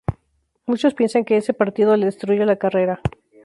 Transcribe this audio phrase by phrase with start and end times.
[0.65, 3.01] Muchos piensan que ese partido le destruyó la carrera.